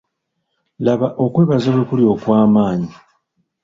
[0.85, 2.91] Laba okwebaza bwe kuli okw'amaanyi.